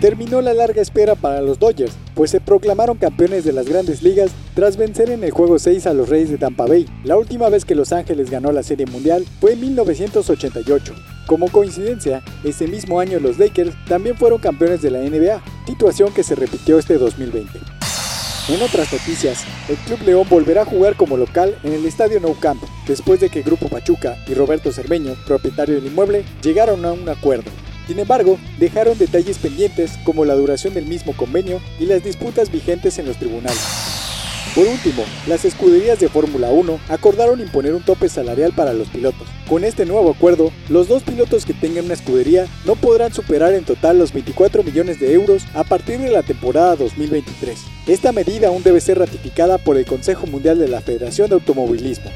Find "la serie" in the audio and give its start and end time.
8.50-8.86